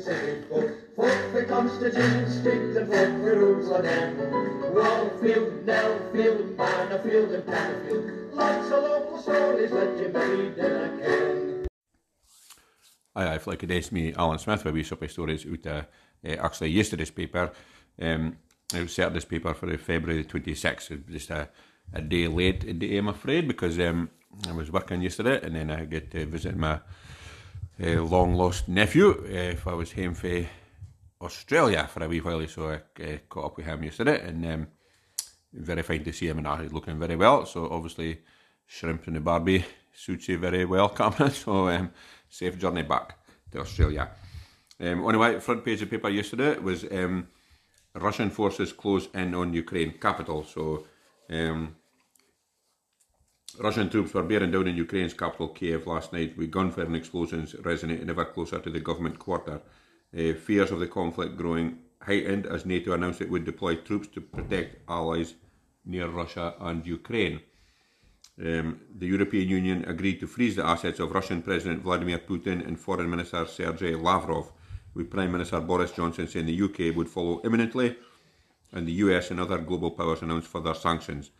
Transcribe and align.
folk 0.00 0.70
for 0.96 1.44
Jerusalem. 3.24 4.16
Wallfield, 4.74 5.64
Nellfield, 5.64 6.56
and. 6.56 8.34
Lots 8.34 8.70
of 8.70 8.82
local 8.82 9.18
stories 9.18 9.72
ken. 10.98 11.66
Aye, 13.16 13.34
aye, 13.34 13.38
like 13.46 13.62
it 13.62 13.70
me, 13.92 14.14
Alan 14.14 14.38
Smith, 14.38 14.64
where 14.64 14.72
we 14.72 14.82
supply 14.82 15.08
stories 15.08 15.44
out 15.46 15.66
uh, 15.66 15.82
uh, 16.24 16.36
actually 16.44 16.70
yesterday's 16.70 17.10
paper. 17.10 17.50
Um, 18.00 18.36
this 19.12 19.24
paper 19.24 19.52
for 19.52 19.76
February 19.76 20.24
26th, 20.24 21.10
just 21.10 21.30
a, 21.30 21.48
a 21.92 22.00
day 22.00 22.28
late 22.28 22.78
day, 22.78 22.96
I'm 22.96 23.08
afraid, 23.08 23.48
because 23.48 23.78
um, 23.80 24.10
I 24.48 24.52
was 24.52 24.70
working 24.70 25.02
yesterday 25.02 25.40
and 25.42 25.56
then 25.56 25.70
I 25.70 25.84
get 25.84 26.10
to 26.12 26.24
visit 26.24 26.56
my 26.56 26.80
uh, 27.82 28.02
long 28.02 28.34
lost 28.34 28.68
nephew. 28.68 29.10
Uh, 29.10 29.52
if 29.52 29.66
I 29.66 29.74
was 29.74 29.92
home 29.92 30.14
for 30.14 30.46
Australia 31.20 31.88
for 31.92 32.04
a 32.04 32.08
wee 32.08 32.20
while, 32.20 32.46
so 32.46 32.70
I 32.70 33.02
uh, 33.02 33.18
caught 33.28 33.46
up 33.46 33.56
with 33.56 33.66
him 33.66 33.84
yesterday 33.84 34.20
and 34.26 34.46
um, 34.46 34.66
very 35.52 35.82
fine 35.82 36.04
to 36.04 36.12
see 36.12 36.28
him 36.28 36.44
and 36.44 36.62
he's 36.62 36.72
looking 36.72 36.98
very 36.98 37.16
well. 37.16 37.46
So 37.46 37.68
obviously, 37.70 38.20
shrimp 38.66 39.06
and 39.06 39.16
the 39.16 39.20
Barbie 39.20 39.64
suits 39.92 40.28
you 40.28 40.38
very 40.38 40.64
well, 40.64 40.88
Cameron. 40.98 41.30
So 41.30 41.68
um, 41.68 41.90
safe 42.28 42.58
journey 42.58 42.82
back 42.82 43.16
to 43.52 43.60
Australia. 43.60 44.10
Um, 44.78 45.02
white 45.02 45.42
front 45.42 45.64
page 45.64 45.82
of 45.82 45.90
paper 45.90 46.08
yesterday 46.08 46.58
was 46.58 46.84
um, 46.84 47.28
Russian 47.94 48.30
forces 48.30 48.72
close 48.72 49.08
in 49.14 49.34
on 49.34 49.52
Ukraine 49.52 49.92
capital. 50.00 50.44
So 50.44 50.86
um, 51.28 51.76
Russian 53.58 53.90
troops 53.90 54.14
were 54.14 54.22
bearing 54.22 54.50
down 54.50 54.68
in 54.68 54.76
Ukraine's 54.76 55.14
capital 55.14 55.48
Kiev 55.48 55.86
last 55.86 56.12
night 56.12 56.36
with 56.36 56.50
gunfire 56.50 56.84
and 56.84 56.96
explosions 56.96 57.54
resonating 57.64 58.08
ever 58.08 58.24
closer 58.24 58.58
to 58.60 58.70
the 58.70 58.80
government 58.80 59.18
quarter. 59.18 59.60
Uh, 60.16 60.34
fears 60.34 60.70
of 60.70 60.80
the 60.80 60.86
conflict 60.86 61.36
growing 61.36 61.78
heightened 62.02 62.46
as 62.46 62.66
NATO 62.66 62.92
announced 62.92 63.20
it 63.20 63.30
would 63.30 63.44
deploy 63.44 63.76
troops 63.76 64.08
to 64.08 64.20
protect 64.20 64.76
allies 64.88 65.34
near 65.84 66.08
Russia 66.08 66.54
and 66.60 66.86
Ukraine. 66.86 67.40
Um, 68.38 68.80
the 68.96 69.06
European 69.06 69.48
Union 69.48 69.84
agreed 69.86 70.20
to 70.20 70.26
freeze 70.26 70.56
the 70.56 70.64
assets 70.64 70.98
of 70.98 71.12
Russian 71.12 71.42
President 71.42 71.82
Vladimir 71.82 72.18
Putin 72.18 72.66
and 72.66 72.78
Foreign 72.78 73.10
Minister 73.10 73.46
Sergei 73.46 73.94
Lavrov, 73.94 74.50
with 74.94 75.10
Prime 75.10 75.32
Minister 75.32 75.60
Boris 75.60 75.92
Johnson 75.92 76.26
saying 76.26 76.46
the 76.46 76.62
UK 76.62 76.96
would 76.96 77.08
follow 77.08 77.40
imminently, 77.44 77.96
and 78.72 78.86
the 78.86 78.92
US 79.04 79.30
and 79.30 79.40
other 79.40 79.58
global 79.58 79.90
powers 79.90 80.22
announced 80.22 80.48
further 80.48 80.74
sanctions. 80.74 81.30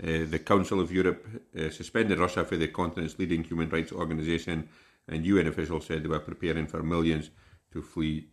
Uh, 0.00 0.24
the 0.28 0.38
Council 0.38 0.80
of 0.80 0.90
Europe 0.90 1.26
uh, 1.58 1.70
suspended 1.70 2.18
Russia 2.18 2.44
for 2.44 2.56
the 2.56 2.68
continent's 2.68 3.18
leading 3.18 3.44
human 3.44 3.68
rights 3.68 3.92
organisation, 3.92 4.68
and 5.08 5.24
UN 5.26 5.48
officials 5.48 5.86
said 5.86 6.02
they 6.02 6.08
were 6.08 6.20
preparing 6.20 6.66
for 6.66 6.82
millions 6.82 7.30
to 7.72 7.82
flee 7.82 8.28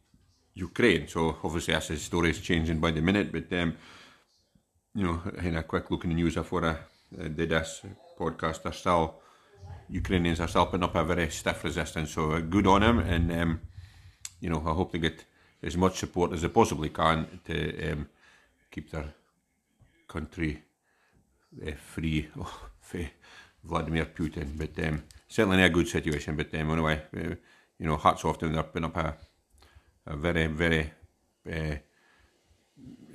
Ukraine. 0.54 1.08
So 1.08 1.38
obviously, 1.44 1.74
as 1.74 1.88
the 1.90 1.98
story 1.98 2.32
is 2.32 2.40
changing 2.40 2.80
by 2.80 2.92
the 2.92 3.02
minute, 3.02 3.32
but 3.32 3.52
um, 3.58 3.76
you 4.96 5.04
know, 5.04 5.22
in 5.44 5.58
a 5.58 5.64
quick 5.64 5.92
look 5.92 6.04
in 6.06 6.12
the 6.12 6.16
news 6.16 6.36
before 6.36 6.66
I 6.66 6.72
uh, 6.72 7.28
did 7.28 7.50
this 7.50 7.82
podcast, 8.18 8.66
are 8.66 8.74
still 8.74 9.22
Ukrainians 9.90 10.40
are 10.40 10.48
still 10.48 10.66
putting 10.66 10.84
up 10.84 10.96
a 10.96 11.04
very 11.04 11.30
stiff 11.30 11.64
resistance. 11.64 12.12
So 12.12 12.32
uh, 12.32 12.40
good 12.40 12.68
on 12.68 12.82
them, 12.82 13.00
and 13.00 13.32
um, 13.32 13.62
you 14.40 14.50
know, 14.50 14.64
I 14.66 14.74
hope 14.74 14.92
they 14.92 15.00
get 15.00 15.26
as 15.62 15.76
much 15.76 15.98
support 15.98 16.34
as 16.34 16.42
they 16.42 16.50
possibly 16.50 16.90
can 16.90 17.42
to 17.46 17.92
um, 17.92 18.10
keep 18.72 18.92
their 18.92 19.14
country 20.08 20.64
uh, 21.66 21.72
free 21.72 22.28
for 22.81 23.09
Vladimir 23.64 24.05
Putin. 24.05 24.58
But 24.58 24.78
um, 24.86 25.03
certainly 25.28 25.58
not 25.58 25.66
a 25.66 25.69
good 25.69 25.88
situation. 25.88 26.36
But 26.36 26.53
um, 26.56 26.72
anyway, 26.72 27.02
uh, 27.16 27.36
you 27.78 27.88
know, 27.88 27.97
hats 27.97 28.25
off 28.25 28.38
to 28.39 28.45
them. 28.45 28.56
They're 28.56 28.64
putting 28.64 28.86
up 28.86 28.97
a, 28.97 29.16
a 30.06 30.16
very, 30.16 30.47
very, 30.47 30.91
uh, 31.52 31.75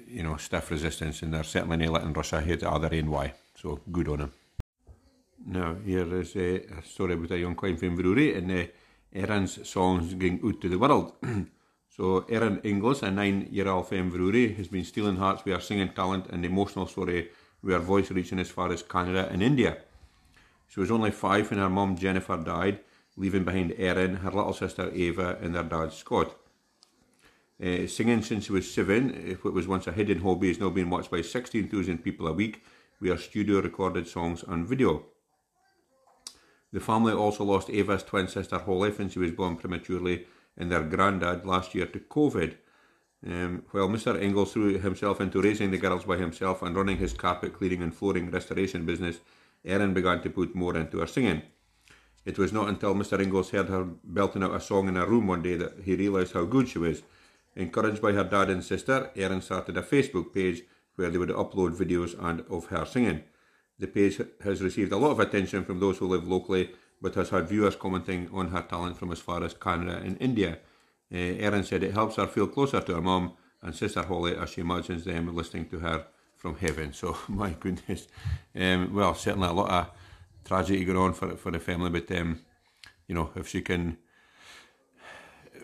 you 0.09 0.23
know, 0.23 0.37
stiff 0.37 0.71
resistance, 0.71 1.23
and 1.23 1.35
they're 1.35 1.43
certainly 1.45 1.77
not 1.77 1.93
letting 1.93 2.13
Russia 2.13 2.41
hit 2.41 2.61
the 2.61 2.71
other 2.71 2.89
end. 2.93 3.11
Why? 3.11 3.35
So 3.55 3.81
good 3.91 4.09
on 4.09 4.19
them. 4.19 4.33
Now, 5.47 5.77
here 5.85 6.21
is 6.21 6.35
a, 6.37 6.83
story 6.83 7.15
about 7.15 7.31
a 7.33 7.39
young 7.39 7.55
queen 7.55 7.77
from 7.77 7.97
Inverurie 7.97 8.37
and 8.37 8.51
uh, 8.51 8.65
Erin's 9.13 9.69
songs 9.69 10.15
going 10.15 10.41
out 10.45 10.61
to 10.61 10.69
the 10.71 10.79
world. 10.79 11.13
so, 11.91 12.25
Erin 12.31 12.61
Inglis, 12.65 13.03
a 13.03 13.11
nine 13.11 13.49
year 13.51 13.69
old 13.69 13.89
from 13.89 14.11
Inverurie, 14.11 14.57
has 14.57 14.69
been 14.69 14.85
stealing 14.85 15.17
hearts 15.17 15.45
with 15.45 15.55
her 15.55 15.61
singing 15.61 15.91
talent 15.91 16.29
and 16.31 16.45
emotional 16.47 16.87
story 16.87 17.29
her 17.73 17.79
voice 17.79 18.11
reaching 18.11 18.39
as 18.39 18.51
far 18.51 18.73
as 18.73 18.83
Canada 18.83 19.29
and 19.31 19.43
India. 19.43 19.79
She 20.69 20.81
was 20.81 20.91
only 20.91 21.11
five 21.11 21.51
when 21.51 21.61
her 21.61 21.71
mum 21.71 21.97
Jennifer 21.97 22.37
died, 22.37 22.81
leaving 23.17 23.45
behind 23.45 23.75
Erin, 23.79 24.17
her 24.17 24.31
little 24.31 24.53
sister 24.53 24.91
Ava, 24.93 25.39
and 25.41 25.55
their 25.55 25.63
dad 25.63 25.93
Scott. 25.93 26.37
Uh, 27.63 27.87
singing 27.87 28.23
since 28.23 28.47
she 28.47 28.53
was 28.53 28.73
seven, 28.73 29.39
what 29.43 29.55
was 29.55 29.69
once 29.69 29.87
a 29.87 29.93
hidden 29.93 30.21
hobby, 30.21 30.51
is 30.51 30.59
now 30.59 30.71
being 30.71 30.91
watched 30.91 31.11
by 31.11 31.21
16,000 31.21 31.99
people 31.99 32.27
a 32.27 32.33
week 32.33 32.63
her 33.09 33.19
studio 33.19 33.61
recorded 33.61 34.09
songs 34.09 34.45
and 34.47 34.67
video. 34.67 35.05
The 36.73 36.81
family 36.81 37.13
also 37.13 37.45
lost 37.45 37.71
Ava's 37.71 38.03
twin 38.03 38.29
sister 38.29 38.59
Holly 38.59 38.91
when 38.91 39.09
she 39.09 39.19
was 39.19 39.31
born 39.31 39.57
prematurely, 39.57 40.27
and 40.57 40.71
their 40.71 40.83
granddad 40.83 41.47
last 41.47 41.75
year 41.75 41.87
to 41.87 41.99
COVID. 41.99 42.57
Um, 43.27 43.63
while 43.71 43.89
Mr. 43.89 44.21
Inglis 44.21 44.53
threw 44.53 44.79
himself 44.79 45.21
into 45.21 45.41
raising 45.41 45.71
the 45.71 45.79
girls 45.79 46.05
by 46.05 46.17
himself 46.17 46.63
and 46.63 46.77
running 46.77 46.99
his 46.99 47.15
carpet 47.15 47.55
cleaning 47.55 47.83
and 47.83 47.95
flooring 47.95 48.31
restoration 48.31 48.85
business, 48.85 49.21
Erin 49.65 49.95
began 49.95 50.21
to 50.23 50.31
put 50.31 50.55
more 50.55 50.77
into 50.77 50.99
her 50.99 51.07
singing. 51.07 51.43
It 52.27 52.39
was 52.39 52.53
not 52.53 52.69
until 52.69 52.95
Mr. 52.95 53.21
Inglis 53.21 53.51
heard 53.51 53.69
her 53.69 53.85
belting 53.85 54.43
out 54.43 54.55
a 54.55 54.61
song 54.61 54.89
in 54.89 54.97
her 54.97 55.07
room 55.07 55.27
one 55.27 55.43
day 55.43 55.57
that 55.57 55.81
he 55.85 55.95
realised 55.95 56.35
how 56.35 56.45
good 56.45 56.69
she 56.69 56.79
was. 56.79 57.03
Encouraged 57.57 58.03
by 58.03 58.13
her 58.13 58.25
dad 58.25 58.51
and 58.51 58.65
sister, 58.65 59.11
Erin 59.17 59.41
started 59.41 59.77
a 59.77 59.83
Facebook 59.83 60.35
page 60.35 60.63
where 60.97 61.11
they 61.11 61.19
would 61.19 61.31
upload 61.31 61.77
videos 61.77 62.19
and 62.23 62.43
of 62.51 62.67
her 62.67 62.85
singing. 62.85 63.23
The 63.79 63.87
page 63.87 64.21
has 64.43 64.63
received 64.63 64.93
a 64.93 64.97
lot 64.97 65.13
of 65.13 65.21
attention 65.21 65.65
from 65.65 65.81
those 65.81 65.99
who 65.99 66.07
live 66.07 66.27
locally, 66.27 66.71
but 67.01 67.15
has 67.15 67.31
had 67.31 67.49
viewers 67.49 67.77
commenting 67.77 68.29
on 68.33 68.49
her 68.49 68.63
talent 68.63 68.99
from 68.99 69.13
as 69.13 69.19
far 69.19 69.43
as 69.43 69.55
Canada 69.55 70.01
and 70.05 70.17
India. 70.21 70.59
Uh, 71.15 71.39
Erin 71.39 71.63
said 71.63 71.85
it 71.85 71.93
helps 71.93 72.17
her 72.17 72.27
feel 72.27 72.49
closer 72.49 72.81
to 72.81 72.95
her 72.97 73.01
mum 73.01 73.35
and 73.63 73.75
sister 73.75 74.03
Holly 74.03 74.37
as 74.37 74.51
she 74.51 74.63
imagines 74.63 75.05
them 75.05 75.35
listening 75.35 75.69
to 75.69 75.79
her 75.79 76.07
from 76.37 76.57
heaven. 76.57 76.93
So, 77.01 77.17
my 77.29 77.51
goodness. 77.51 78.09
Um, 78.55 78.93
well, 78.93 79.15
certainly 79.15 79.49
a 79.49 79.53
lot 79.53 79.71
of 79.71 79.91
tragedy 80.45 80.85
going 80.85 80.99
on 80.99 81.13
for, 81.15 81.37
for 81.37 81.53
the 81.53 81.61
family, 81.61 81.91
but, 81.91 82.11
um, 82.19 82.41
you 83.07 83.15
know, 83.15 83.31
if 83.37 83.49
she 83.49 83.63
can 83.63 83.97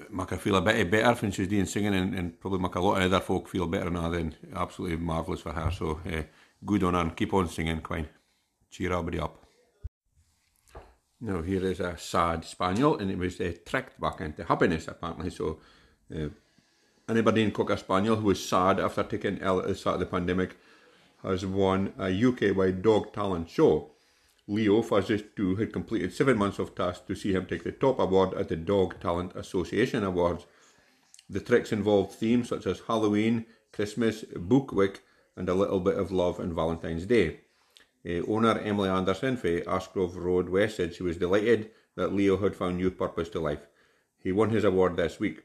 make 0.08 0.30
her 0.30 0.36
feel 0.36 0.56
a 0.56 0.62
bit 0.62 0.90
better 0.90 1.14
when 1.14 1.32
she's 1.32 1.48
doing 1.48 1.66
singing 1.66 1.94
and, 1.94 2.14
and 2.14 2.40
probably 2.40 2.60
make 2.60 2.74
a 2.76 2.80
lot 2.80 2.98
of 2.98 3.12
other 3.12 3.20
folk 3.20 3.48
feel 3.48 3.66
better 3.66 3.90
now, 3.90 4.08
then 4.08 4.34
absolutely 4.54 4.96
marvellous 4.96 5.40
for 5.40 5.52
her. 5.52 5.70
So, 5.70 6.00
uh, 6.06 6.22
good 6.64 6.84
on 6.84 6.94
her 6.94 7.00
and 7.00 7.16
keep 7.16 7.34
on 7.34 7.48
singing, 7.48 7.80
Queen. 7.80 8.08
Cheer 8.70 8.92
everybody 8.92 9.18
up. 9.18 9.49
Now, 11.20 11.42
here 11.42 11.64
is 11.64 11.80
a 11.80 11.98
sad 11.98 12.44
spaniel, 12.44 12.96
and 12.96 13.10
it 13.10 13.18
was 13.18 13.40
uh, 13.40 13.52
tricked 13.66 14.00
back 14.00 14.20
into 14.20 14.44
happiness, 14.44 14.88
apparently. 14.88 15.30
So, 15.30 15.58
uh, 16.14 16.28
anybody 17.08 17.42
in 17.42 17.50
Cocker 17.50 17.76
Spaniel 17.76 18.16
who 18.16 18.26
was 18.26 18.46
sad 18.46 18.80
after 18.80 19.02
taking 19.02 19.38
ill 19.38 19.60
at 19.60 19.68
the 19.68 19.74
start 19.74 19.94
of 19.94 20.00
the 20.00 20.06
pandemic 20.06 20.56
has 21.22 21.44
won 21.44 21.92
a 21.98 22.08
UK 22.10 22.56
wide 22.56 22.80
dog 22.82 23.12
talent 23.12 23.50
show. 23.50 23.90
Leo 24.48 24.82
Fuzzy 24.82 25.22
2 25.36 25.56
had 25.56 25.72
completed 25.72 26.12
seven 26.12 26.38
months 26.38 26.58
of 26.58 26.74
tasks 26.74 27.06
to 27.06 27.14
see 27.14 27.32
him 27.32 27.46
take 27.46 27.64
the 27.64 27.72
top 27.72 27.98
award 28.00 28.34
at 28.34 28.48
the 28.48 28.56
Dog 28.56 28.98
Talent 28.98 29.32
Association 29.36 30.02
Awards. 30.02 30.46
The 31.28 31.38
tricks 31.38 31.70
involved 31.70 32.12
themes 32.12 32.48
such 32.48 32.66
as 32.66 32.80
Halloween, 32.80 33.46
Christmas, 33.72 34.24
Bookwick, 34.34 35.02
and 35.36 35.48
a 35.48 35.54
little 35.54 35.78
bit 35.78 35.96
of 35.96 36.10
love 36.10 36.40
on 36.40 36.54
Valentine's 36.54 37.06
Day. 37.06 37.42
Uh, 38.08 38.22
owner 38.28 38.58
Emily 38.58 38.88
Anderson 38.88 39.36
for 39.36 39.48
Ashgrove 39.48 40.16
Road 40.16 40.48
West 40.48 40.76
said 40.76 40.94
she 40.94 41.02
was 41.02 41.18
delighted 41.18 41.70
that 41.96 42.14
Leo 42.14 42.38
had 42.38 42.56
found 42.56 42.76
new 42.76 42.90
purpose 42.90 43.28
to 43.30 43.40
life. 43.40 43.66
He 44.18 44.32
won 44.32 44.50
his 44.50 44.64
award 44.64 44.96
this 44.96 45.20
week. 45.20 45.42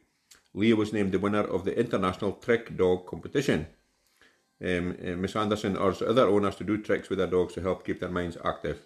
Leo 0.53 0.77
was 0.77 0.93
named 0.93 1.11
the 1.11 1.19
winner 1.19 1.43
of 1.43 1.65
the 1.65 1.77
International 1.77 2.31
Trick 2.31 2.77
Dog 2.77 3.07
Competition. 3.07 3.67
Um, 4.63 4.95
uh, 5.01 5.17
Miss 5.17 5.35
Anderson 5.35 5.77
urged 5.77 6.01
other 6.01 6.27
owners 6.27 6.55
to 6.55 6.63
do 6.63 6.77
tricks 6.77 7.09
with 7.09 7.17
their 7.17 7.27
dogs 7.27 7.53
to 7.55 7.61
help 7.61 7.85
keep 7.85 7.99
their 7.99 8.09
minds 8.09 8.37
active. 8.43 8.85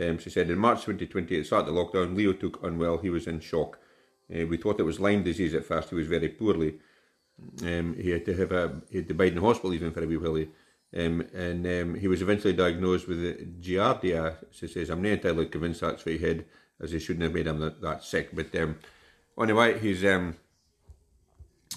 Um, 0.00 0.18
she 0.18 0.30
said 0.30 0.48
in 0.48 0.58
March 0.58 0.84
2020, 0.84 1.36
at 1.36 1.40
the 1.40 1.44
start 1.44 1.68
of 1.68 1.74
the 1.74 1.80
lockdown, 1.80 2.16
Leo 2.16 2.32
took 2.32 2.62
unwell. 2.62 2.96
He 2.96 3.10
was 3.10 3.26
in 3.26 3.40
shock. 3.40 3.78
Uh, 4.34 4.46
we 4.46 4.56
thought 4.56 4.80
it 4.80 4.84
was 4.84 5.00
Lyme 5.00 5.22
disease 5.22 5.52
at 5.54 5.66
first. 5.66 5.90
He 5.90 5.96
was 5.96 6.06
very 6.06 6.30
poorly. 6.30 6.78
Um, 7.62 7.94
he 8.00 8.10
had 8.10 8.24
to 8.26 8.36
have 8.36 8.52
a 8.52 8.80
he 8.90 8.98
had 8.98 9.08
to 9.08 9.14
bide 9.14 9.32
in 9.32 9.38
hospital 9.38 9.74
even 9.74 9.92
for 9.92 10.02
a 10.02 10.06
wee 10.06 10.16
while. 10.16 10.46
Um, 10.94 11.22
and 11.34 11.66
um, 11.66 11.94
he 11.94 12.06
was 12.06 12.20
eventually 12.20 12.52
diagnosed 12.52 13.08
with 13.08 13.62
Giardia. 13.62 14.36
She 14.50 14.66
says, 14.68 14.90
I'm 14.90 15.00
not 15.00 15.12
entirely 15.12 15.46
convinced 15.46 15.80
that's 15.80 16.04
what 16.04 16.14
he 16.14 16.18
had, 16.18 16.44
as 16.80 16.92
he 16.92 16.98
shouldn't 16.98 17.22
have 17.22 17.32
made 17.32 17.46
him 17.46 17.60
that, 17.60 17.80
that 17.80 18.04
sick. 18.04 18.30
But 18.34 18.54
um, 18.56 18.78
anyway, 19.40 19.78
he's 19.78 20.04
um, 20.04 20.36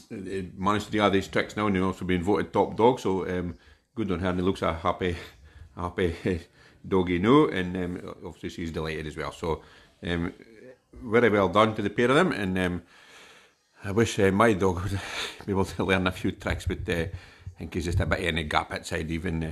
managed 0.09 0.87
to 0.87 0.91
do 0.91 1.01
all 1.01 1.11
these 1.11 1.27
tricks 1.27 1.55
now, 1.55 1.67
and 1.67 1.75
he's 1.75 1.83
also 1.83 2.03
been 2.05 2.23
voted 2.23 2.51
top 2.51 2.75
dog. 2.75 2.99
So 2.99 3.27
um, 3.27 3.55
good 3.95 4.11
on 4.11 4.19
her, 4.19 4.29
and 4.29 4.39
he 4.39 4.45
looks 4.45 4.61
a 4.61 4.73
happy, 4.73 5.15
happy 5.75 6.15
doggy 6.87 7.19
no, 7.19 7.47
and 7.47 7.75
um, 7.77 8.15
obviously 8.25 8.49
she's 8.49 8.71
delighted 8.71 9.07
as 9.07 9.17
well. 9.17 9.31
So 9.31 9.61
um, 10.03 10.33
very 10.93 11.29
well 11.29 11.49
done 11.49 11.73
to 11.75 11.81
the 11.81 11.89
pair 11.89 12.09
of 12.09 12.15
them, 12.15 12.31
and 12.31 12.57
um, 12.57 12.81
I 13.83 13.91
wish 13.91 14.19
uh, 14.19 14.31
my 14.31 14.53
dog 14.53 14.83
would 14.83 14.99
be 15.45 15.51
able 15.51 15.65
to 15.65 15.83
learn 15.83 16.07
a 16.07 16.11
few 16.11 16.31
tricks, 16.31 16.65
but 16.65 16.87
uh, 16.89 17.05
I 17.55 17.59
think 17.59 17.73
he's 17.73 17.85
just 17.85 17.99
a 17.99 18.05
bit 18.05 18.19
in 18.19 18.47
gap 18.47 18.73
outside. 18.73 19.09
Even 19.09 19.43
uh, 19.43 19.51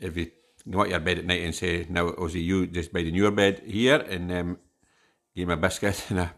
if 0.00 0.16
you 0.16 0.30
go 0.68 0.80
out 0.80 0.88
your 0.88 1.00
bed 1.00 1.18
at 1.18 1.26
night 1.26 1.42
and 1.42 1.54
say, 1.54 1.86
"Now, 1.88 2.10
Ozzy, 2.10 2.42
you 2.42 2.66
just 2.66 2.92
bed 2.92 3.06
in 3.06 3.14
your 3.14 3.30
bed 3.30 3.62
here," 3.66 3.96
and 3.96 4.32
um, 4.32 4.58
give 5.34 5.48
him 5.48 5.58
a 5.58 5.60
biscuit 5.60 6.06
and 6.10 6.20
a 6.20 6.34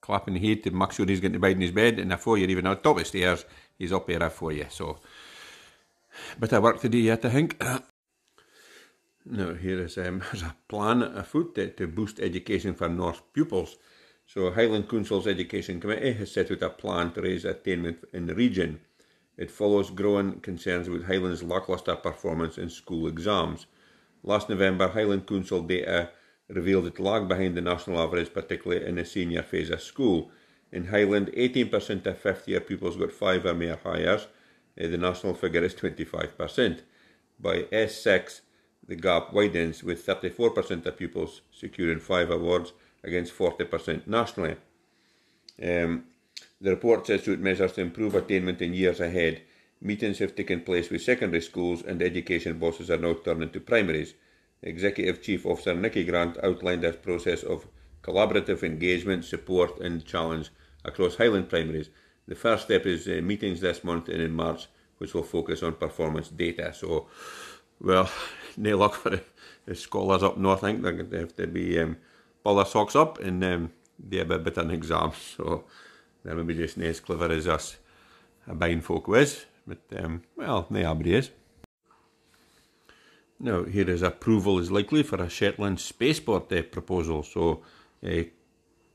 clap 0.00 0.28
in 0.28 0.34
the 0.34 0.48
head 0.48 0.62
to 0.64 0.70
make 0.70 0.92
sure 0.92 1.06
he's 1.06 1.20
going 1.20 1.32
to 1.32 1.38
bed 1.38 1.52
in 1.52 1.62
his 1.62 1.72
bed, 1.72 1.98
and 1.98 2.10
before 2.10 2.38
you're 2.38 2.50
even 2.50 2.66
on 2.66 2.76
top 2.76 2.96
of 2.96 3.02
the 3.02 3.04
stairs, 3.04 3.44
he's 3.78 3.92
up 3.92 4.06
there 4.06 4.30
for 4.30 4.52
you. 4.52 4.66
So, 4.68 4.98
bit 6.38 6.52
of 6.52 6.62
work 6.62 6.80
to 6.80 6.88
do 6.88 6.98
yet, 6.98 7.24
I 7.24 7.30
think. 7.30 7.60
now, 9.24 9.54
here 9.54 9.80
is 9.80 9.96
um, 9.98 10.22
a 10.32 10.54
plan 10.68 11.02
afoot 11.02 11.54
to, 11.54 11.70
to 11.70 11.86
boost 11.86 12.20
education 12.20 12.74
for 12.74 12.88
North 12.88 13.22
pupils. 13.32 13.76
So 14.26 14.50
Highland 14.50 14.88
Council's 14.88 15.28
Education 15.28 15.80
Committee 15.80 16.12
has 16.14 16.32
set 16.32 16.50
out 16.50 16.62
a 16.62 16.70
plan 16.70 17.12
to 17.12 17.22
raise 17.22 17.44
attainment 17.44 18.04
in 18.12 18.26
the 18.26 18.34
region. 18.34 18.80
It 19.36 19.50
follows 19.50 19.90
growing 19.90 20.40
concerns 20.40 20.88
about 20.88 21.04
Highland's 21.04 21.42
lacklustre 21.42 21.96
performance 21.96 22.56
in 22.56 22.70
school 22.70 23.06
exams. 23.06 23.66
Last 24.22 24.48
November, 24.48 24.88
Highland 24.88 25.26
Council 25.26 25.62
data 25.62 26.10
revealed 26.48 26.86
it 26.86 26.98
lagged 26.98 27.28
behind 27.28 27.56
the 27.56 27.60
national 27.60 28.00
average, 28.00 28.32
particularly 28.32 28.86
in 28.86 28.96
the 28.96 29.04
senior 29.04 29.42
phase 29.42 29.70
of 29.70 29.82
school. 29.82 30.30
In 30.72 30.86
Highland, 30.86 31.28
18% 31.36 32.06
of 32.06 32.18
fifth 32.18 32.48
year 32.48 32.60
pupils 32.60 32.96
got 32.96 33.12
five 33.12 33.44
or 33.44 33.54
more 33.54 33.78
hires. 33.82 34.26
Uh, 34.80 34.88
the 34.88 34.98
national 34.98 35.34
figure 35.34 35.62
is 35.62 35.74
25%. 35.74 36.80
By 37.38 37.62
S6, 37.64 38.40
the 38.86 38.96
gap 38.96 39.32
widens 39.32 39.82
with 39.82 40.06
34% 40.06 40.86
of 40.86 40.96
pupils 40.96 41.42
securing 41.50 41.98
five 41.98 42.30
awards 42.30 42.72
against 43.02 43.36
40% 43.36 44.06
nationally. 44.06 44.56
Um, 45.62 46.04
the 46.60 46.70
report 46.70 47.06
sets 47.06 47.28
out 47.28 47.38
measures 47.38 47.72
to 47.72 47.82
improve 47.82 48.14
attainment 48.14 48.62
in 48.62 48.72
years 48.72 49.00
ahead. 49.00 49.42
Meetings 49.80 50.18
have 50.20 50.34
taken 50.34 50.62
place 50.62 50.88
with 50.88 51.02
secondary 51.02 51.42
schools 51.42 51.82
and 51.82 52.00
education 52.00 52.58
bosses 52.58 52.90
are 52.90 52.96
now 52.96 53.14
turning 53.24 53.50
to 53.50 53.60
primaries. 53.60 54.14
Executive 54.62 55.22
Chief 55.22 55.44
Officer 55.44 55.74
Nicky 55.74 56.04
Grant 56.04 56.38
outlined 56.42 56.82
this 56.82 56.96
process 56.96 57.42
of 57.42 57.66
collaborative 58.02 58.62
engagement, 58.62 59.24
support 59.24 59.78
and 59.80 60.04
challenge 60.04 60.50
across 60.84 61.16
Highland 61.16 61.50
primaries. 61.50 61.90
The 62.26 62.34
first 62.34 62.64
step 62.64 62.86
is 62.86 63.06
uh, 63.06 63.20
meetings 63.22 63.60
this 63.60 63.84
month 63.84 64.08
and 64.08 64.22
in 64.22 64.32
March, 64.32 64.66
which 64.98 65.12
will 65.12 65.22
focus 65.22 65.62
on 65.62 65.74
performance 65.74 66.28
data. 66.28 66.72
So, 66.72 67.08
well, 67.80 68.10
no 68.56 68.78
luck 68.78 68.94
for 68.94 69.10
the, 69.10 69.22
the 69.66 69.74
scholars 69.74 70.22
up 70.22 70.38
north. 70.38 70.64
I 70.64 70.68
think 70.72 70.82
they're 70.82 70.92
going 70.92 71.10
to 71.10 71.18
have 71.18 71.36
to 71.36 71.46
be 71.46 71.78
um, 71.78 71.98
pull 72.42 72.56
their 72.56 72.64
socks 72.64 72.96
up 72.96 73.20
and 73.20 73.44
um, 73.44 73.72
do 74.08 74.20
a 74.20 74.38
bit 74.38 74.56
in 74.56 74.70
exams. 74.70 75.16
So 75.36 75.64
they're 76.26 76.34
maybe 76.34 76.54
just 76.54 76.76
not 76.76 76.88
as 76.88 76.98
clever 76.98 77.30
as 77.30 77.46
us 77.46 77.76
a 78.48 78.54
buying 78.54 78.80
folk 78.80 79.06
was. 79.06 79.46
But, 79.64 79.78
um, 79.96 80.22
well, 80.36 80.66
no 80.70 80.80
everybody 80.80 81.14
is. 81.14 81.30
Now, 83.38 83.64
here 83.64 83.88
is 83.88 84.02
approval 84.02 84.58
is 84.58 84.70
likely 84.72 85.02
for 85.02 85.22
a 85.22 85.28
Shetland 85.28 85.78
spaceport 85.78 86.52
uh, 86.52 86.62
proposal. 86.62 87.22
So, 87.22 87.62
uh, 88.04 88.24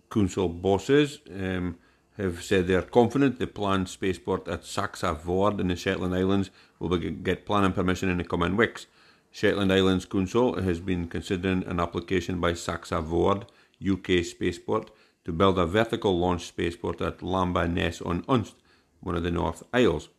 council 0.10 0.50
bosses 0.50 1.20
um, 1.34 1.78
have 2.18 2.44
said 2.44 2.68
they 2.68 2.76
are 2.76 2.82
confident 2.82 3.40
the 3.40 3.48
planned 3.48 3.88
spaceport 3.88 4.48
at 4.50 4.66
Saxa 4.66 5.16
Vord 5.16 5.62
in 5.62 5.70
the 5.70 5.76
Shetland 5.78 6.14
Islands 6.14 6.50
will 6.80 6.98
get 6.98 7.46
planning 7.46 7.72
permission 7.72 8.10
in 8.10 8.18
the 8.18 8.26
coming 8.26 8.58
weeks. 8.58 8.88
Shetland 9.32 9.72
Islands 9.72 10.06
Council 10.06 10.62
has 10.62 10.82
been 10.82 11.08
considering 11.08 11.64
an 11.64 11.80
application 11.80 12.42
by 12.42 12.54
Saxa 12.54 13.02
Vord, 13.02 13.44
UK 13.82 14.26
Spaceport, 14.26 14.92
to 15.26 15.32
build 15.32 15.60
a 15.60 15.66
vertical 15.66 16.18
launch 16.18 16.48
spaceport 16.48 17.02
at 17.02 17.20
Lamba 17.20 17.72
Ness 17.72 18.02
on 18.02 18.24
Unst, 18.24 18.56
one 19.02 19.16
of 19.16 19.24
the 19.24 19.32
North 19.32 19.64
Isles. 19.74 20.10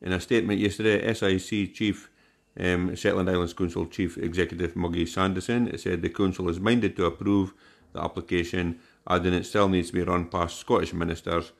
In 0.00 0.12
a 0.12 0.20
statement 0.20 0.58
yesterday, 0.58 1.12
SIC 1.14 1.74
Chief 1.74 2.10
um, 2.58 2.94
Shetland 2.94 3.30
Islands 3.30 3.54
Council 3.54 3.86
Chief 3.86 4.18
Executive 4.18 4.76
Maggie 4.76 5.06
Sandison 5.06 5.78
said 5.78 6.02
the 6.02 6.08
Council 6.08 6.48
is 6.48 6.60
minded 6.60 6.96
to 6.96 7.06
approve 7.06 7.54
the 7.92 8.02
application, 8.02 8.78
adding 9.08 9.34
it 9.34 9.44
still 9.44 9.68
needs 9.68 9.88
to 9.88 9.94
be 9.94 10.02
run 10.02 10.26
past 10.26 10.58
Scottish 10.58 10.92
ministers 10.92 11.52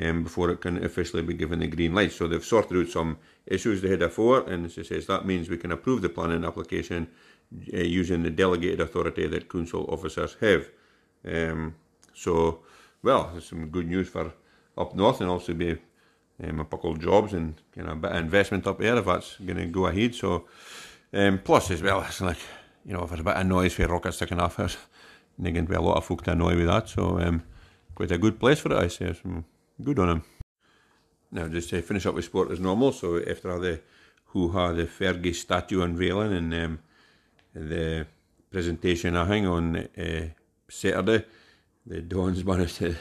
um, 0.00 0.24
before 0.24 0.50
it 0.50 0.60
can 0.60 0.82
officially 0.84 1.22
be 1.22 1.34
given 1.34 1.60
the 1.60 1.66
green 1.66 1.94
light. 1.94 2.12
So 2.12 2.26
they've 2.26 2.44
sorted 2.44 2.78
out 2.78 2.88
some 2.88 3.18
issues 3.46 3.82
they 3.82 3.90
had 3.90 4.00
before, 4.00 4.48
and 4.48 4.66
it 4.66 4.86
says, 4.86 5.06
that 5.06 5.26
means 5.26 5.48
we 5.48 5.58
can 5.58 5.72
approve 5.72 6.02
the 6.02 6.08
planning 6.08 6.44
application 6.44 7.08
uh, 7.72 7.78
using 7.78 8.22
the 8.22 8.30
delegated 8.30 8.80
authority 8.80 9.26
that 9.26 9.48
council 9.48 9.86
officers 9.90 10.36
have. 10.40 10.68
Um, 11.24 11.74
so, 12.14 12.60
well, 13.02 13.30
there's 13.32 13.46
some 13.46 13.66
good 13.68 13.88
news 13.88 14.08
for 14.08 14.32
up 14.76 14.94
north 14.94 15.20
and 15.20 15.30
also 15.30 15.52
be 15.52 15.76
um, 16.42 16.60
a 16.60 16.64
couple 16.64 16.92
of 16.92 17.00
jobs 17.00 17.32
and 17.32 17.54
kind 17.74 17.88
of 17.88 17.98
a 17.98 18.00
bit 18.00 18.12
of 18.12 18.18
investment 18.18 18.66
up 18.66 18.78
there 18.78 18.96
if 18.96 19.04
that's 19.04 19.36
going 19.36 19.58
to 19.58 19.66
go 19.66 19.86
ahead. 19.86 20.14
So, 20.14 20.46
um, 21.12 21.40
plus 21.44 21.70
as 21.70 21.82
well, 21.82 22.02
it's 22.02 22.20
like, 22.20 22.38
you 22.84 22.92
know, 22.92 23.02
if 23.02 23.10
there's 23.10 23.20
a 23.20 23.24
bit 23.24 23.36
of 23.36 23.46
noise 23.46 23.74
for 23.74 23.86
rockets 23.86 24.16
sticking 24.16 24.40
off, 24.40 24.56
there's 24.56 24.76
going 25.40 25.54
to 25.54 25.62
be 25.62 25.74
a 25.74 25.80
lot 25.80 25.98
of 25.98 26.04
folk 26.04 26.22
to 26.24 26.32
annoy 26.32 26.56
with 26.56 26.66
that. 26.66 26.88
So, 26.88 27.18
um, 27.20 27.42
quite 27.94 28.10
a 28.10 28.18
good 28.18 28.40
place 28.40 28.60
for 28.60 28.72
it, 28.72 28.78
I 28.78 28.88
say. 28.88 29.12
So, 29.12 29.44
good 29.82 29.98
on 29.98 30.08
him. 30.08 30.22
Now, 31.30 31.48
just 31.48 31.70
to 31.70 31.82
finish 31.82 32.06
up 32.06 32.14
with 32.14 32.24
sport 32.24 32.50
as 32.50 32.60
normal. 32.60 32.92
So, 32.92 33.18
after 33.18 33.52
all 33.52 33.60
the 33.60 33.80
hoo-ha, 34.26 34.72
the 34.72 34.84
Fergie 34.84 35.34
statue 35.34 35.82
unveiling 35.82 36.32
and 36.32 36.54
um, 36.54 36.78
the 37.54 38.06
presentation, 38.50 39.16
I 39.16 39.26
think, 39.26 39.46
on 39.46 39.76
uh, 39.76 40.28
Saturday, 40.68 41.24
the 41.86 42.00
Dons 42.00 42.44
managed 42.44 42.76
to 42.78 42.94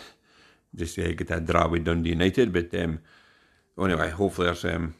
just 0.75 0.97
uh, 0.99 1.11
get 1.11 1.31
a 1.31 1.39
draw 1.39 1.67
with 1.67 1.85
Dundee 1.85 2.11
United. 2.11 2.51
But 2.51 2.73
um, 2.75 2.99
anyway, 3.79 4.09
hopefully 4.09 4.47
there's 4.47 4.65
um, 4.65 4.95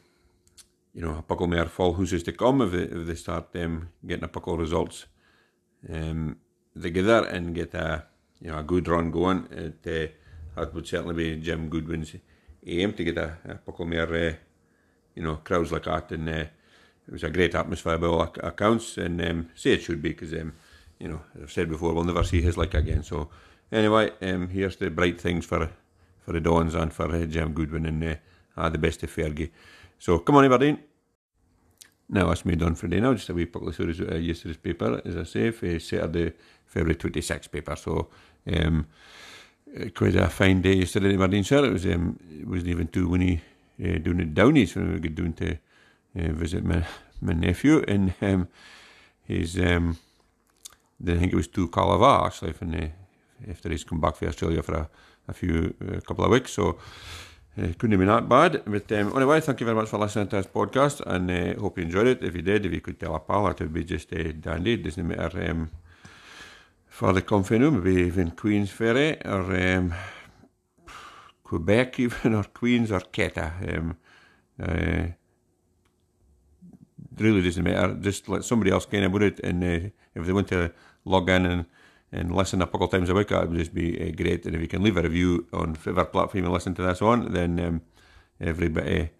you 0.94 1.02
know 1.02 1.18
a 1.18 1.22
couple 1.22 1.46
more 1.46 1.66
full 1.66 1.94
houses 1.94 2.22
to 2.24 2.32
come 2.32 2.62
if 2.62 2.72
they, 2.72 2.82
if 2.82 3.06
they 3.06 3.14
start 3.14 3.48
um, 3.56 3.88
getting 4.06 4.24
a 4.24 4.28
couple 4.28 4.56
results 4.56 5.06
um, 5.92 6.36
together 6.80 7.26
and 7.26 7.54
get 7.54 7.74
a 7.74 8.04
you 8.40 8.50
know 8.50 8.58
a 8.58 8.62
good 8.62 8.88
run 8.88 9.10
going. 9.10 9.48
It, 9.50 9.86
uh, 9.86 10.12
that 10.60 10.74
would 10.74 10.86
certainly 10.86 11.14
be 11.14 11.40
Jim 11.40 11.68
Goodwin's 11.68 12.14
aim 12.66 12.92
to 12.92 13.04
get 13.04 13.16
a, 13.16 13.38
a 13.46 13.54
couple 13.54 13.86
more 13.86 14.14
uh, 14.14 14.34
you 15.14 15.22
know 15.22 15.36
crowds 15.36 15.72
like 15.72 15.84
that 15.84 16.12
and. 16.12 16.28
Uh, 16.28 16.44
it 17.06 17.12
was 17.12 17.24
a 17.24 17.30
great 17.30 17.54
atmosphere 17.54 17.98
by 17.98 18.06
all 18.06 18.22
accounts, 18.22 18.96
and 18.96 19.20
um, 19.22 19.50
say 19.54 19.72
it 19.72 19.82
should 19.82 20.00
be 20.00 20.10
because 20.10 20.32
um, 20.34 20.52
you 20.98 21.08
know 21.08 21.20
I've 21.40 21.50
said 21.50 21.68
before 21.68 21.92
we'll 21.92 22.04
never 22.04 22.24
see 22.24 22.40
his 22.40 22.56
like 22.56 22.74
again. 22.74 23.02
So 23.02 23.28
anyway, 23.72 24.10
um, 24.22 24.48
here's 24.48 24.76
the 24.76 24.90
bright 24.90 25.20
things 25.20 25.46
for 25.46 25.70
for 26.20 26.32
the 26.32 26.40
Dons 26.40 26.74
and 26.74 26.92
for 26.92 27.10
uh, 27.12 27.24
Jim 27.26 27.52
Goodwin 27.52 27.86
and 27.86 28.04
uh, 28.04 28.14
ah, 28.56 28.68
the 28.68 28.78
best 28.78 29.02
of 29.02 29.10
Fergie. 29.10 29.50
So 29.98 30.18
come 30.20 30.36
on, 30.36 30.44
Aberdeen. 30.44 30.78
Now 32.08 32.28
that's 32.28 32.44
me 32.44 32.54
done 32.54 32.74
for 32.74 32.86
the 32.86 32.96
day 32.96 33.00
now. 33.00 33.14
Just 33.14 33.30
a 33.30 33.34
wee 33.34 33.46
public 33.46 33.78
of 33.78 34.00
uh, 34.12 34.16
yesterday's 34.16 34.58
paper, 34.58 35.00
as 35.04 35.16
I 35.16 35.24
say, 35.24 35.50
for 35.50 35.78
Saturday, 35.80 36.32
February 36.66 36.94
26th 36.96 37.50
paper. 37.50 37.74
So 37.74 38.08
um, 38.54 38.86
quite 39.94 40.14
a 40.16 40.28
fine 40.28 40.60
day 40.62 40.74
yesterday 40.74 41.14
in 41.14 41.14
Aberdeen, 41.14 41.44
sir. 41.44 41.64
It 41.64 41.72
was 41.72 41.86
um, 41.86 42.18
it 42.40 42.46
wasn't 42.46 42.68
even 42.68 42.88
too 42.88 43.08
winny 43.08 43.40
uh, 43.82 43.98
doing 43.98 44.18
the 44.18 44.24
downies 44.26 44.76
when 44.76 44.92
we 44.92 45.00
got 45.00 45.14
down 45.14 45.32
to 45.34 45.52
uh, 45.52 46.32
visit 46.32 46.64
my 46.64 46.84
my 47.20 47.32
nephew 47.32 47.84
and 47.88 48.12
um, 48.20 48.48
his 49.24 49.58
um, 49.58 49.96
I 51.06 51.16
think 51.16 51.32
it 51.32 51.36
was 51.36 51.48
to 51.48 51.68
Calabar 51.68 52.26
actually 52.26 52.52
from 52.52 52.72
the, 52.72 52.90
after 53.48 53.68
he's 53.68 53.84
come 53.84 54.00
back 54.00 54.16
from 54.16 54.28
Australia 54.28 54.62
for 54.62 54.74
a, 54.74 54.90
a 55.28 55.32
few 55.32 55.74
a 55.96 56.00
couple 56.00 56.24
of 56.24 56.30
weeks 56.30 56.52
so 56.52 56.78
uh, 57.58 57.66
couldn't 57.78 57.92
have 57.92 57.98
been 57.98 58.08
that 58.08 58.28
bad. 58.28 58.62
But 58.64 58.90
um, 58.92 59.16
anyway 59.16 59.40
thank 59.40 59.60
you 59.60 59.66
very 59.66 59.76
much 59.76 59.88
for 59.88 59.98
listening 59.98 60.28
to 60.28 60.36
this 60.36 60.46
podcast 60.46 61.00
and 61.06 61.30
uh, 61.30 61.60
hope 61.60 61.78
you 61.78 61.84
enjoyed 61.84 62.06
it. 62.06 62.22
If 62.22 62.34
you 62.34 62.42
did 62.42 62.66
if 62.66 62.72
you 62.72 62.80
could 62.80 62.98
tell 62.98 63.14
a 63.14 63.20
pal 63.20 63.44
that 63.44 63.60
would 63.60 63.72
be 63.72 63.84
just 63.84 64.12
uh, 64.12 64.32
dandy. 64.32 64.74
It 64.74 64.84
doesn't 64.84 65.06
matter 65.06 65.50
um, 65.50 65.70
for 66.86 67.12
the 67.12 67.22
company 67.22 67.70
maybe 67.70 68.02
even 68.02 68.30
Queen's 68.30 68.70
Ferry 68.70 69.20
or 69.24 69.56
um, 69.56 69.94
Quebec 71.44 72.00
even 72.04 72.34
or 72.34 72.44
Queens 72.44 72.90
or 72.90 73.00
Keta 73.00 73.76
um, 73.76 73.96
uh, 74.62 75.06
really 77.18 77.42
doesn't 77.42 77.64
matter. 77.64 77.94
Just 77.94 78.28
let 78.28 78.44
somebody 78.44 78.70
else 78.70 78.86
of 78.86 78.94
about 78.94 79.22
it, 79.22 79.40
and 79.40 79.62
uh, 79.62 79.88
if 80.14 80.26
they 80.26 80.32
want 80.32 80.48
to 80.48 80.72
log 81.04 81.28
in 81.28 81.46
and, 81.46 81.66
and 82.12 82.34
listen 82.34 82.60
a 82.60 82.66
couple 82.66 82.84
of 82.84 82.90
times 82.90 83.08
a 83.08 83.14
week, 83.14 83.28
that 83.28 83.48
would 83.48 83.58
just 83.58 83.74
be 83.74 84.00
uh, 84.00 84.12
great. 84.14 84.44
And 84.46 84.54
if 84.54 84.60
you 84.60 84.68
can 84.68 84.82
leave 84.82 84.96
a 84.96 85.02
review 85.02 85.46
on 85.52 85.74
whatever 85.74 86.04
platform 86.04 86.44
you 86.44 86.50
listen 86.50 86.74
to 86.74 86.82
this 86.82 87.00
on, 87.00 87.32
then 87.32 87.58
um, 87.58 87.80
everybody, 88.40 89.10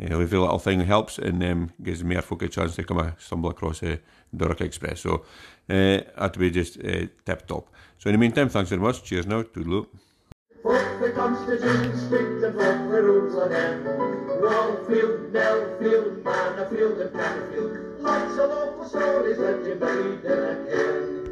uh, 0.00 0.04
every 0.04 0.26
little 0.26 0.58
thing 0.58 0.80
helps 0.80 1.18
and 1.18 1.42
um, 1.42 1.72
gives 1.82 2.04
me 2.04 2.16
a 2.16 2.22
folk 2.22 2.42
a 2.42 2.48
chance 2.48 2.76
to 2.76 2.84
come 2.84 2.98
and 2.98 3.14
stumble 3.18 3.50
across 3.50 3.82
uh, 3.82 3.96
Doric 4.36 4.60
Express. 4.60 5.00
So 5.00 5.24
uh, 5.70 6.04
that 6.18 6.18
would 6.18 6.38
be 6.38 6.50
just 6.50 6.78
uh, 6.78 7.06
tip 7.24 7.46
top. 7.46 7.70
So 7.98 8.10
in 8.10 8.14
the 8.14 8.18
meantime, 8.18 8.50
thanks 8.50 8.70
very 8.70 8.82
much. 8.82 9.02
Cheers 9.02 9.26
now. 9.26 9.42
Toodaloo. 9.42 9.86
Folk 10.62 10.84
the 11.00 11.12
the 12.40 13.02
rules 13.02 13.34
Manorfield 16.24 17.00
and. 17.00 17.14
Lots 18.04 18.38
of 18.38 18.50
local 18.50 18.84
stories 18.84 19.38
that 19.38 19.64
you 19.64 19.74
never 19.76 20.66
hear. 20.68 21.23